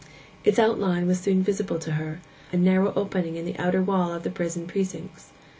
[0.43, 4.31] Its outline was soon visible to her—a narrow opening in the outer wall of the
[4.31, 5.29] prison precincts.